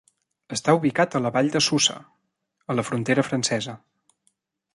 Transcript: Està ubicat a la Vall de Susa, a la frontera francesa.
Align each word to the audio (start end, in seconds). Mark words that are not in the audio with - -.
Està 0.55 0.73
ubicat 0.77 1.17
a 1.19 1.21
la 1.25 1.31
Vall 1.35 1.51
de 1.57 1.61
Susa, 1.65 1.99
a 2.75 2.79
la 2.79 2.87
frontera 2.89 3.27
francesa. 3.33 3.77